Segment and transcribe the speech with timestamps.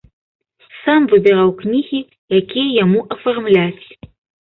[0.83, 2.01] Сам выбіраў кнігі,
[2.41, 3.85] якія яму афармляць.